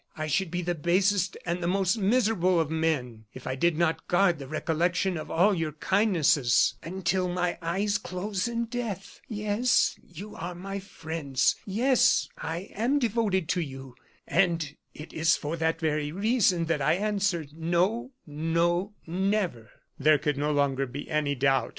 [0.17, 4.07] I should be the basest and the most miserable of men if I did not
[4.07, 9.21] guard the recollection of all your kindnesses until my eyes close in death.
[9.27, 13.93] Yes, you are my friends; yes, I am devoted to you
[14.27, 20.35] and it is for that very reason that I answer: no, no, never!" There could
[20.35, 21.69] no longer be any doubt.